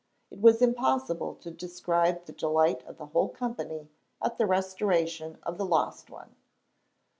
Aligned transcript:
It 0.31 0.41
was 0.41 0.63
impossible 0.63 1.35
to 1.35 1.51
describe 1.51 2.25
the 2.25 2.33
delight 2.33 2.83
of 2.87 2.97
the 2.97 3.05
whole 3.05 3.29
company 3.29 3.91
at 4.19 4.39
the 4.39 4.47
restoration 4.47 5.37
of 5.43 5.59
the 5.59 5.65
lost 5.67 6.09
one. 6.09 6.35